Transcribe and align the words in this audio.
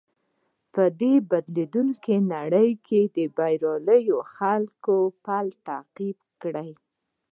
په 0.73 0.83
دې 0.99 1.13
بدليدونکې 1.29 2.15
نړۍ 2.33 2.69
کې 2.87 3.01
د 3.15 3.17
برياليو 3.37 4.17
خلکو 4.35 4.97
پل 5.25 5.45
تعقيب 5.67 6.17
کړئ. 6.41 6.71